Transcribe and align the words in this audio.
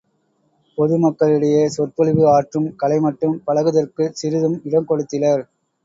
பொதுமக்களிடையே 0.77 1.67
சொற்பொழிவு 1.67 2.25
ஆற்றும் 2.29 2.75
கலைமட்டும் 2.81 3.39
பழகுதற்குச் 3.47 4.15
சிறிதும் 4.15 4.61
இடம்கொடுத்திலர். 4.65 5.45